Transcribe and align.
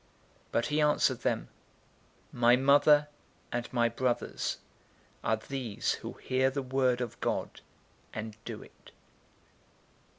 008:021 0.01 0.07
But 0.53 0.65
he 0.65 0.81
answered 0.81 1.19
them, 1.21 1.49
"My 2.31 2.55
mother 2.55 3.07
and 3.51 3.71
my 3.71 3.87
brothers 3.87 4.57
are 5.23 5.37
these 5.37 5.91
who 6.01 6.13
hear 6.13 6.49
the 6.49 6.63
word 6.63 7.01
of 7.01 7.19
God, 7.19 7.61
and 8.11 8.35
do 8.43 8.63
it." 8.63 8.93